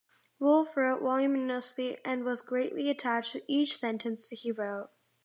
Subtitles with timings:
[0.39, 4.89] Wolfe wrote voluminously and was greatly attached to each sentence he wrote.